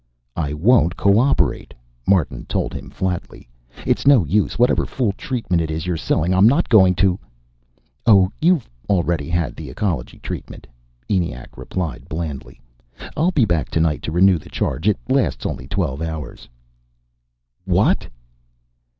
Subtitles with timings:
[0.35, 1.75] "I won't cooperate,"
[2.07, 3.47] Martin told him flatly.
[3.85, 4.57] "It's no use.
[4.57, 7.19] Whatever fool treatment it is you're selling, I'm not going to"
[8.07, 10.65] "Oh, you've already had the ecology treatment,"
[11.07, 12.59] ENIAC replied blandly.
[13.15, 14.87] "I'll be back tonight to renew the charge.
[14.87, 16.49] It lasts only twelve hours."
[17.69, 18.07] "_What!